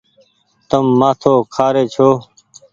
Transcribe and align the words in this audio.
تم 0.69 0.85
مآٿو 0.99 1.33
کآري 1.53 1.83
ڇو۔ 1.93 2.09